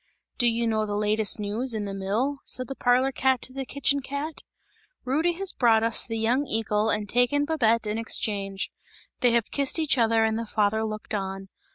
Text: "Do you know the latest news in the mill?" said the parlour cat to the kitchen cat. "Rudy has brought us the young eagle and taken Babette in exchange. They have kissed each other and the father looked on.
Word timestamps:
"Do 0.39 0.47
you 0.47 0.65
know 0.65 0.87
the 0.87 0.95
latest 0.95 1.39
news 1.39 1.75
in 1.75 1.85
the 1.85 1.93
mill?" 1.93 2.39
said 2.43 2.67
the 2.67 2.73
parlour 2.75 3.11
cat 3.11 3.39
to 3.43 3.53
the 3.53 3.67
kitchen 3.67 3.99
cat. 3.99 4.41
"Rudy 5.05 5.33
has 5.33 5.53
brought 5.53 5.83
us 5.83 6.07
the 6.07 6.17
young 6.17 6.43
eagle 6.47 6.89
and 6.89 7.07
taken 7.07 7.45
Babette 7.45 7.85
in 7.85 7.99
exchange. 7.99 8.71
They 9.19 9.29
have 9.33 9.51
kissed 9.51 9.77
each 9.77 9.99
other 9.99 10.23
and 10.23 10.39
the 10.39 10.47
father 10.47 10.83
looked 10.83 11.13
on. 11.13 11.49